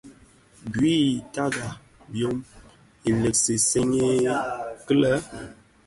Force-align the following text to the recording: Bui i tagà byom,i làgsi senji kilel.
Bui 0.71 0.93
i 1.09 1.19
tagà 1.35 1.67
byom,i 2.13 3.09
làgsi 3.21 3.55
senji 3.67 4.07
kilel. 4.85 5.21